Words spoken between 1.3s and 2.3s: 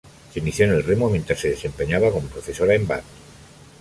se desempeñaba como